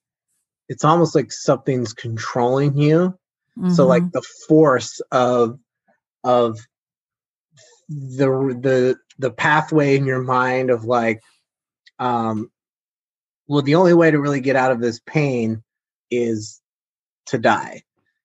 [0.68, 3.18] it's almost like something's controlling you
[3.58, 3.70] mm-hmm.
[3.70, 5.58] so like the force of
[6.22, 6.58] of
[7.88, 8.26] the
[8.60, 11.20] the the pathway in your mind of like
[11.98, 12.50] um
[13.48, 15.62] well the only way to really get out of this pain
[16.10, 16.60] is
[17.26, 17.82] to die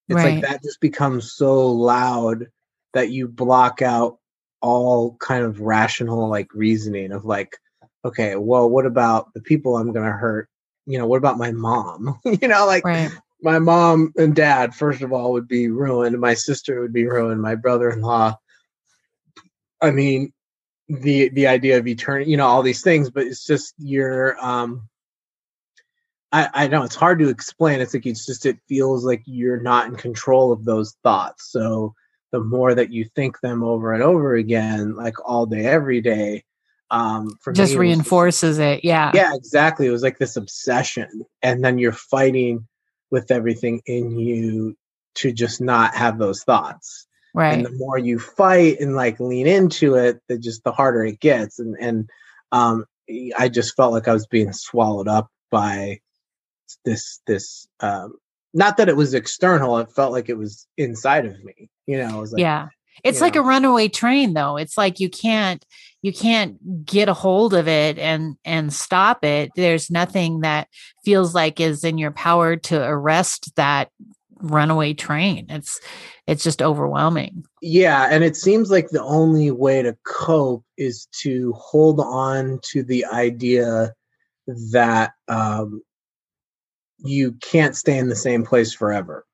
[0.07, 0.35] it's right.
[0.35, 2.47] like that just becomes so loud
[2.93, 4.18] that you block out
[4.61, 7.57] all kind of rational like reasoning of like
[8.05, 10.49] okay well what about the people i'm gonna hurt
[10.85, 13.11] you know what about my mom you know like right.
[13.41, 17.41] my mom and dad first of all would be ruined my sister would be ruined
[17.41, 18.35] my brother-in-law
[19.81, 20.31] i mean
[20.87, 24.89] the the idea of eternity you know all these things but it's just you're um
[26.31, 27.81] I, I know it's hard to explain.
[27.81, 31.51] It's like it's just it feels like you're not in control of those thoughts.
[31.51, 31.95] So
[32.31, 36.43] the more that you think them over and over again, like all day, every day,
[36.91, 39.11] um, for just me, reinforces it, Yeah.
[39.13, 39.87] Yeah, exactly.
[39.87, 41.25] It was like this obsession.
[41.41, 42.67] And then you're fighting
[43.11, 44.75] with everything in you
[45.15, 47.07] to just not have those thoughts.
[47.33, 47.53] Right.
[47.53, 51.19] And the more you fight and like lean into it, the just the harder it
[51.19, 51.59] gets.
[51.59, 52.09] And and
[52.51, 52.85] um
[53.37, 55.99] I just felt like I was being swallowed up by
[56.85, 58.13] this this um
[58.53, 61.69] not that it was external, it felt like it was inside of me.
[61.89, 62.67] You know, it like, yeah.
[63.03, 63.41] It's like know.
[63.41, 64.57] a runaway train though.
[64.57, 65.65] It's like you can't
[66.03, 69.49] you can't get a hold of it and and stop it.
[69.55, 70.67] There's nothing that
[71.03, 73.89] feels like is in your power to arrest that
[74.35, 75.47] runaway train.
[75.49, 75.79] It's
[76.27, 77.43] it's just overwhelming.
[77.59, 82.83] Yeah, and it seems like the only way to cope is to hold on to
[82.83, 83.95] the idea
[84.71, 85.81] that um
[86.99, 89.25] you can't stay in the same place forever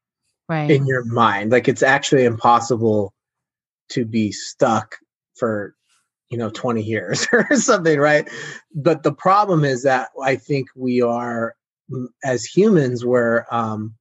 [0.49, 0.69] right.
[0.69, 3.13] in your mind like it's actually impossible
[3.89, 4.97] to be stuck
[5.35, 5.75] for
[6.29, 8.29] you know 20 years or something right?
[8.73, 11.55] But the problem is that i think we are
[12.23, 13.95] as humans we're um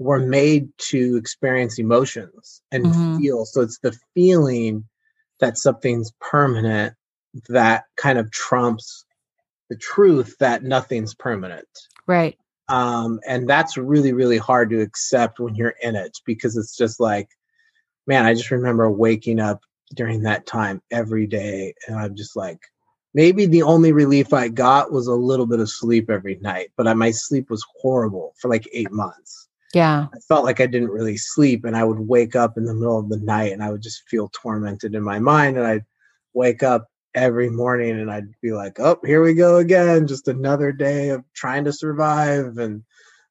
[0.00, 3.18] we're made to experience emotions and mm-hmm.
[3.18, 3.44] feel.
[3.44, 4.84] So it's the feeling
[5.40, 6.94] that something's permanent
[7.50, 9.04] that kind of trumps
[9.68, 11.68] the truth that nothing's permanent.
[12.06, 12.38] Right
[12.70, 17.00] um, and that's really really hard to accept when you're in it because it's just
[17.00, 17.28] like
[18.06, 19.60] man i just remember waking up
[19.94, 22.60] during that time every day and i'm just like
[23.12, 26.86] maybe the only relief i got was a little bit of sleep every night but
[26.86, 29.48] I, my sleep was horrible for like eight months.
[29.74, 30.06] Yeah.
[30.12, 32.98] I felt like i didn't really sleep and i would wake up in the middle
[32.98, 35.84] of the night and i would just feel tormented in my mind and i'd
[36.34, 40.06] wake up every morning and I'd be like, oh, here we go again.
[40.06, 42.58] Just another day of trying to survive.
[42.58, 42.84] And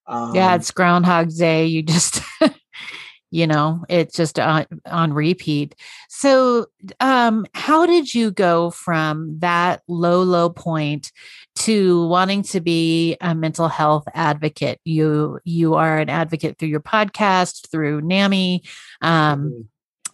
[0.08, 1.66] um, yeah, it's Groundhog Day.
[1.66, 2.22] You just,
[3.32, 5.76] you know, it's just on, on repeat.
[6.10, 6.68] So,
[7.00, 11.12] um, how did you go from that low, low point
[11.56, 14.80] to wanting to be a mental health advocate?
[14.84, 18.64] You, you are an advocate through your podcast, through NAMI,
[19.02, 19.62] um, mm-hmm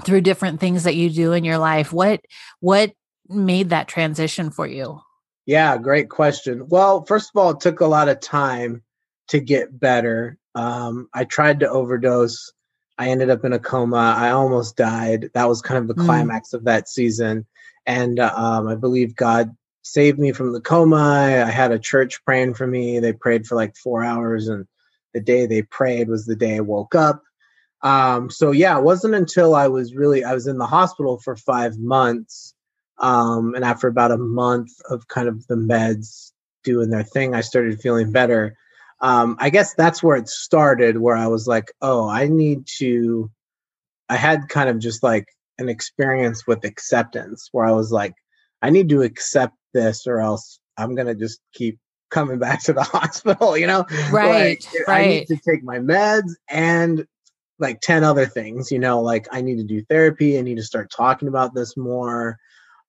[0.04, 2.20] through different things that you do in your life what
[2.60, 2.92] what
[3.30, 5.02] made that transition for you?
[5.46, 6.68] Yeah, great question.
[6.68, 8.84] Well, first of all, it took a lot of time
[9.28, 10.38] to get better.
[10.56, 12.52] Um, I tried to overdose.
[12.98, 14.16] I ended up in a coma.
[14.18, 15.30] I almost died.
[15.34, 16.06] That was kind of the mm.
[16.06, 17.46] climax of that season.
[17.86, 21.44] And um, I believe God saved me from the coma.
[21.46, 23.00] I had a church praying for me.
[23.00, 24.48] They prayed for like four hours.
[24.48, 24.66] And
[25.14, 27.22] the day they prayed was the day I woke up.
[27.84, 31.36] Um, so, yeah, it wasn't until I was really, I was in the hospital for
[31.36, 32.55] five months
[33.00, 36.32] um, and after about a month of kind of the meds
[36.64, 38.58] doing their thing, I started feeling better.
[39.02, 43.30] Um, I guess that's where it started, where I was like, oh, I need to.
[44.08, 45.28] I had kind of just like
[45.58, 48.14] an experience with acceptance where I was like,
[48.62, 51.80] I need to accept this or else I'm going to just keep
[52.12, 53.86] coming back to the hospital, you know?
[54.12, 54.64] Right.
[54.74, 55.06] Like, right.
[55.06, 57.06] I need to take my meds and
[57.60, 60.38] like 10 other things, you know, like I need to do therapy.
[60.38, 62.38] I need to start talking about this more.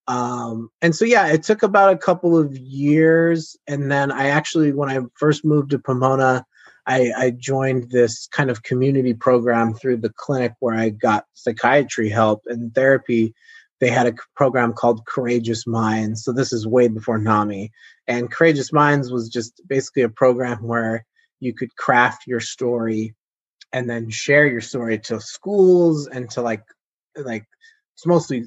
[0.08, 3.56] Um, and so, yeah, it took about a couple of years.
[3.66, 6.44] And then I actually, when I first moved to Pomona,
[6.86, 12.08] I, I joined this kind of community program through the clinic where I got psychiatry
[12.08, 13.34] help and therapy.
[13.80, 16.22] They had a program called Courageous Minds.
[16.24, 17.72] So, this is way before NAMI.
[18.06, 21.04] And Courageous Minds was just basically a program where
[21.40, 23.14] you could craft your story
[23.72, 26.62] and then share your story to schools and to like
[27.16, 27.44] like
[27.94, 28.46] it's mostly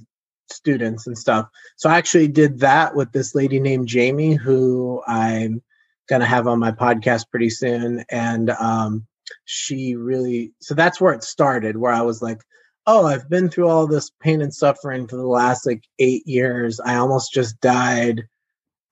[0.51, 1.47] students and stuff.
[1.77, 5.61] So I actually did that with this lady named Jamie, who I'm
[6.07, 8.03] going to have on my podcast pretty soon.
[8.09, 9.05] And um,
[9.45, 12.41] she really, so that's where it started, where I was like,
[12.87, 16.79] oh, I've been through all this pain and suffering for the last like eight years.
[16.79, 18.23] I almost just died.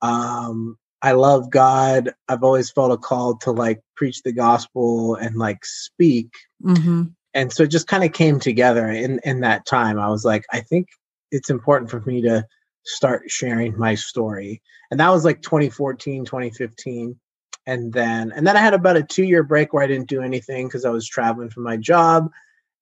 [0.02, 2.12] Um, I love God.
[2.28, 6.30] I've always felt a call to like preach the gospel and like speak.
[6.62, 7.04] Mm-hmm.
[7.34, 9.98] And so it just kind of came together in in that time.
[9.98, 10.88] I was like, I think
[11.30, 12.44] it's important for me to
[12.84, 14.62] start sharing my story.
[14.90, 17.18] And that was like 2014, 2015.
[17.66, 20.70] And then and then I had about a 2-year break where I didn't do anything
[20.70, 22.30] cuz I was traveling for my job.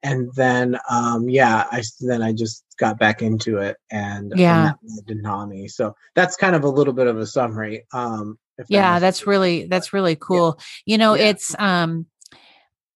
[0.02, 4.56] And then um yeah, I then I just got back into it and Yeah.
[4.56, 5.68] and that led to NAMI.
[5.68, 7.84] So that's kind of a little bit of a summary.
[7.92, 11.26] Um if yeah that's really that's really cool you know Yeah.
[11.26, 12.06] it's um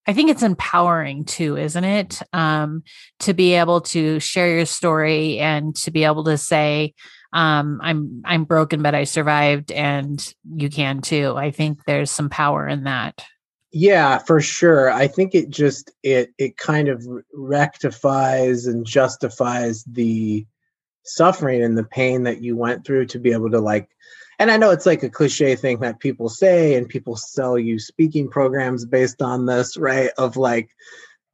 [0.06, 2.22] i think it's empowering too isn't it?
[2.32, 2.82] Um
[3.20, 6.94] to be able to share your story and to be able to say
[7.32, 11.34] um i'm i'm broken but i survived and you can too.
[11.36, 13.24] I think there's some power in that.
[13.72, 14.90] Yeah, for sure.
[14.90, 20.44] I think it just it it kind of rectifies and justifies the
[21.04, 23.88] suffering and the pain that you went through to be able to like
[24.40, 27.78] and I know it's like a cliche thing that people say and people sell you
[27.78, 30.10] speaking programs based on this, right?
[30.16, 30.70] Of like,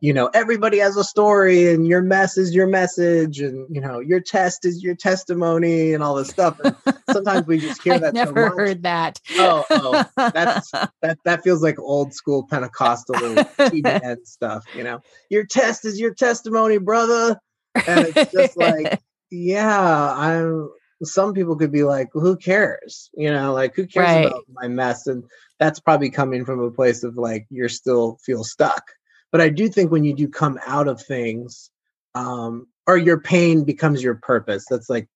[0.00, 4.00] you know, everybody has a story and your mess is your message and you know,
[4.00, 6.58] your test is your testimony and all this stuff.
[6.64, 6.74] And
[7.12, 8.58] sometimes we just hear i've that so never much.
[8.58, 14.82] heard that Oh, oh, that's that that feels like old school Pentecostal TBN stuff, you
[14.82, 15.00] know.
[15.30, 17.38] Your test is your testimony, brother.
[17.86, 20.70] And it's just like, yeah, I'm
[21.02, 23.10] some people could be like, well, who cares?
[23.14, 24.26] You know, like who cares Right.
[24.26, 25.06] about my mess?
[25.06, 25.24] And
[25.58, 28.84] that's probably coming from a place of like you're still feel stuck.
[29.32, 31.70] But I do think when you do come out of things,
[32.14, 34.64] um, or your pain becomes your purpose.
[34.70, 35.08] That's like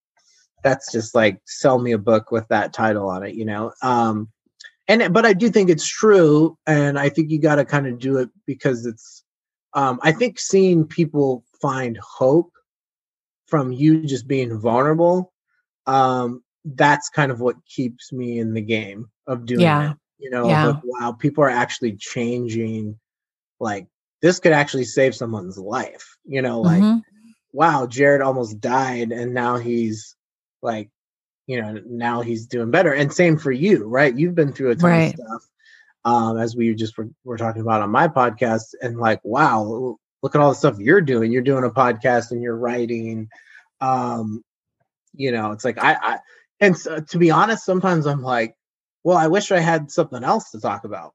[0.62, 3.72] that's just like sell me a book with that title on it, you know.
[3.82, 4.28] Um
[4.88, 8.00] and but I do think it's true, and I think you got to kind of
[8.00, 9.22] do it because it's.
[9.72, 12.50] Um, I think seeing people find hope
[13.46, 15.32] from you just being vulnerable,
[15.90, 19.92] um, that's kind of what keeps me in the game of doing Yeah.
[19.92, 19.96] it.
[20.18, 20.66] You know, Yeah.
[20.66, 22.98] like, wow, people are actually changing.
[23.58, 23.86] Like
[24.22, 26.16] this could actually save someone's life.
[26.24, 27.02] You know, like Mhm.
[27.52, 30.16] wow, Jared almost died and now he's
[30.62, 30.90] like,
[31.46, 32.92] you know, now he's doing better.
[32.92, 34.16] And same for you, right?
[34.16, 35.14] You've been through a ton Right.
[35.14, 35.48] of stuff.
[36.04, 40.34] Um, as we just were, were talking about on my podcast, and like, wow, look
[40.34, 41.32] at all the stuff you're doing.
[41.32, 43.28] You're doing a podcast and you're writing.
[43.80, 44.42] Um,
[45.14, 46.18] you know, it's like I, I
[46.60, 48.54] and so, uh, to be honest, sometimes I'm like,
[49.04, 51.14] well, I wish I had something else to talk about.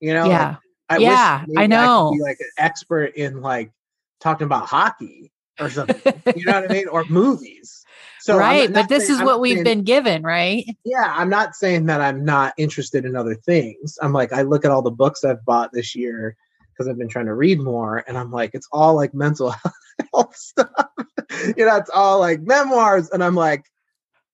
[0.00, 0.56] You know, yeah
[0.88, 2.10] I Yeah, wish I know.
[2.10, 3.72] could be like an expert in like
[4.20, 5.96] talking about hockey or something.
[6.36, 6.88] you know what I mean?
[6.92, 7.84] Or movies.
[8.20, 11.28] So right but this saying- is I'm what we've saying- been given right Yeah, I'm
[11.28, 13.98] not saying that I'm not interested in other things.
[14.00, 16.36] I'm like, I look at all the books I've bought this year
[16.72, 19.54] because I've been trying to read more, and I'm like, it's all like mental
[20.12, 20.70] health stuff.
[21.56, 23.64] you know, it's all like memoirs, and I'm like,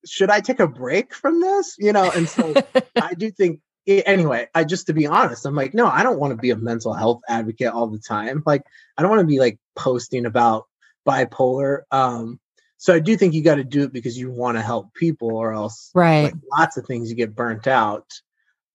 [0.07, 1.77] should I take a break from this?
[1.79, 2.55] You know, and so
[3.01, 6.33] I do think anyway, I just to be honest, I'm like, no, I don't want
[6.33, 8.43] to be a mental health advocate all the time.
[8.47, 8.63] Like,
[8.97, 10.67] I don't want to be like posting about
[11.07, 11.83] bipolar.
[11.91, 12.41] Um,
[12.77, 15.37] so I do think you got to do it because you want to help people,
[15.37, 18.07] or else right like lots of things you get burnt out.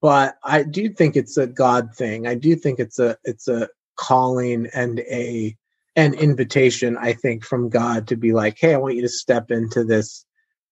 [0.02, 2.28] But I do think it's a God thing.
[2.28, 5.56] I do think it's a it's a calling and a
[5.96, 9.52] an invitation, I think, from God to be like, hey, I want you to step
[9.52, 10.26] into this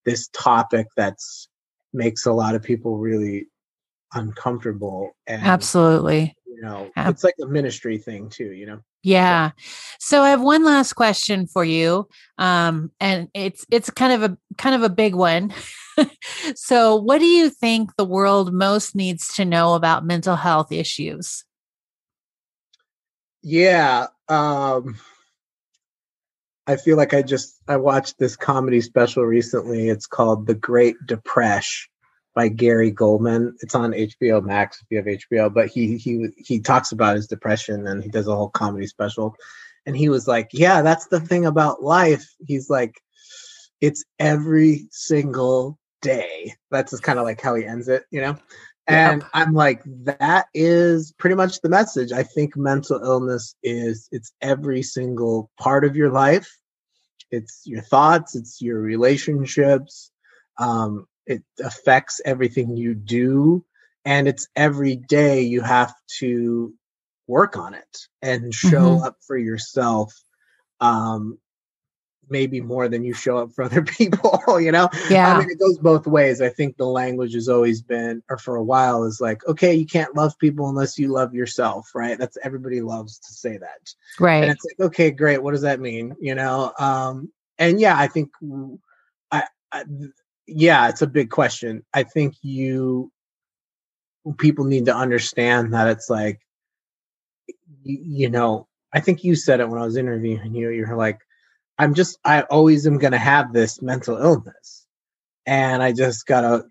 [0.06, 1.48] this topic that's
[1.94, 3.48] makes a lot of people really
[4.16, 9.52] uncomfortable and absolutely you know Ab- it's like a ministry thing too you know Yeah.
[10.00, 12.08] So I have one last question for you.
[12.38, 15.54] Um, and it's it's kind of a kind of a big one.
[16.56, 21.44] so what do you think the world most needs to know about mental health issues?
[23.44, 24.98] yeah um
[26.67, 29.89] i feel like i just i watched this comedy special recently.
[29.89, 31.89] It's called the great depression
[32.36, 33.54] by Gary Gulman.
[33.62, 37.28] It's on hbo max if you have hbo but he he he talks about his
[37.28, 39.36] depression and he does a whole comedy special.
[39.86, 42.28] And he was like yeah that's the thing about life.
[42.45, 42.95] He's like
[43.82, 46.53] it's every single day.
[46.72, 48.38] That's just kind of like how he ends it you know
[48.88, 49.30] and Yep.
[49.34, 54.82] i'm like that is pretty much the message i think mental illness is it's every
[54.82, 56.58] single part of your life
[57.32, 60.12] it's your thoughts it's your relationships
[60.60, 63.64] um, it affects everything you do
[64.06, 66.74] and it's every day you have to
[67.28, 69.06] work on it and show Mhm.
[69.06, 70.14] up for yourself
[70.82, 71.38] um,
[72.30, 75.36] maybe more than you show up for other people you know Yeah.
[75.36, 76.41] I mean, it goes both ways.
[76.41, 79.86] I think the language has always been, or for a while, is like, okay, you
[79.86, 82.17] can't love people unless you love yourself, right?
[82.17, 83.93] That's everybody loves to say that.
[84.19, 84.43] Right.
[84.43, 85.41] And it's like, okay, great.
[85.41, 86.15] What does that mean?
[86.19, 86.74] You know?
[86.80, 88.32] Um, and yeah, I think,
[89.32, 89.43] I,
[90.47, 91.84] yeah, it's a big question.
[91.93, 93.11] I think you
[94.38, 96.39] people need to understand that it's like,
[97.84, 100.69] you, you know, I think you said it when I was interviewing you.
[100.69, 101.19] You're like,
[101.78, 104.86] I'm just, I always am going to have this mental illness,
[105.45, 106.65] and I just gotta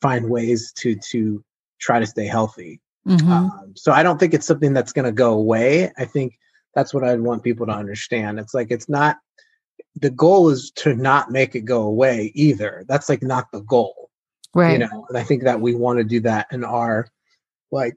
[0.00, 1.44] find ways to to
[1.80, 2.80] try to stay healthy.
[3.06, 3.30] Mhm.
[3.30, 5.90] Um, so I don't think it's something that's going to go away.
[5.96, 6.38] I think
[6.74, 8.38] that's what I'd want people to understand.
[8.38, 9.18] It's like it's not
[9.96, 12.84] the goal is to not make it go away either.
[12.88, 14.10] That's like not the goal,
[14.54, 14.72] right.
[14.72, 15.06] you know.
[15.08, 17.08] And I think that we want to do that in our
[17.72, 17.96] like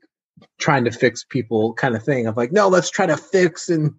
[0.59, 3.93] trying to fix people kind of thing of like no, let's try to fix and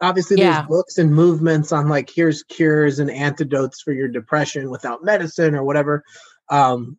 [0.00, 0.54] obviously Yeah.
[0.56, 5.54] there's books and movements on like here's cures and antidotes for your depression without medicine
[5.54, 6.02] or whatever.
[6.50, 6.98] Um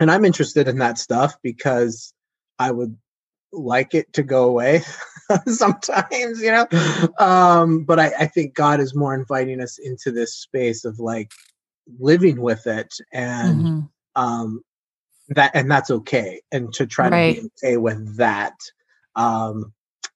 [0.00, 2.12] and I'm interested in that stuff because
[2.58, 2.96] I would
[3.52, 4.82] like it to go away
[5.46, 6.66] sometimes, you know.
[7.18, 11.30] Um, but I, I think God is more inviting us into this space of like
[11.98, 13.88] living with it and Mhm.
[14.16, 14.62] um
[15.28, 17.36] that and that's okay and to try Right.
[17.36, 18.54] to be okay with that.
[19.16, 19.72] Um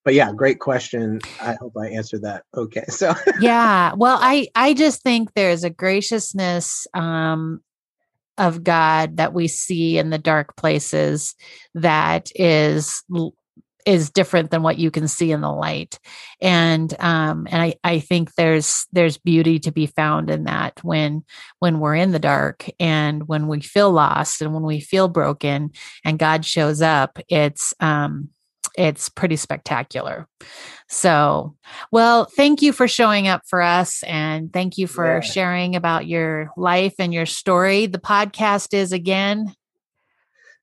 [0.09, 1.21] but yeah, great question.
[1.39, 2.85] I hope I answered that okay.
[2.89, 7.61] So yeah well i i just think there's a graciousness um
[8.39, 11.35] of god that we see in the dark places
[11.75, 13.05] that is
[13.85, 15.99] is different than what you can see in the light
[16.41, 21.23] and um and i i think there's there's beauty to be found in that when
[21.59, 25.71] when we're in the dark and when we feel lost and when we feel broken
[26.05, 28.31] and god shows up it's um
[28.79, 30.27] it's pretty spectacular
[30.89, 31.55] so
[31.93, 35.21] well, thank you for showing up for us and thank you for Yeah.
[35.21, 37.85] sharing about your life and your story.
[37.85, 39.53] The podcast is again.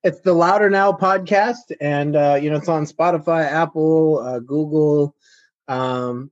[0.02, 5.14] it's the Louder Now podcast, and uh, you know it's on Spotify, Apple, uh, Google,
[5.68, 6.30] um,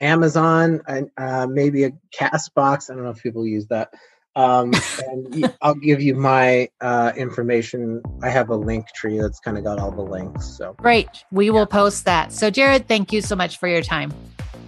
[0.00, 2.90] Amazon, and uh, maybe a Castbox.
[2.90, 3.88] I don't know if people use that.
[4.36, 4.72] Um,
[5.08, 8.02] and y- I'll give you my uh, information.
[8.22, 10.46] I have a Linktree that's kind of got all the links.
[10.46, 11.08] So Great.
[11.32, 12.32] We will post that.
[12.32, 14.12] So, Jared, thank you so much for your time.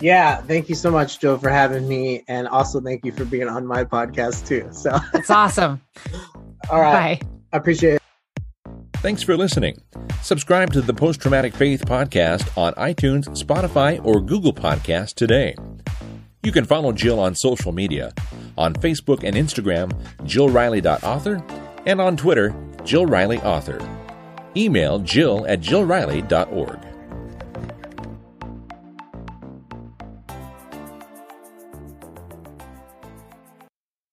[0.00, 3.48] yeah, thank you so much, Joe, for having me, and also thank you for being
[3.48, 4.68] on my podcast too.
[4.72, 5.80] So It's awesome.
[6.70, 7.28] all right, Bye.
[7.52, 8.02] I appreciate it.
[8.98, 9.76] Thanks for listening.
[10.22, 15.54] Subscribe to the Post Traumatic Faith Podcast on iTunes, Spotify, or Google Podcast today.
[16.48, 18.14] You can follow Jill on social media
[18.56, 19.92] on Facebook and Instagram,
[20.22, 21.44] jillriley.author,
[21.84, 23.78] and on Twitter, Jill Riley Author.
[24.56, 26.87] Email jill at jillriley.org.